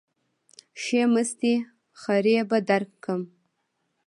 ښې 0.81 1.01
مستې 1.13 1.53
خرې 2.01 2.37
به 2.49 2.57
درکم. 2.67 3.21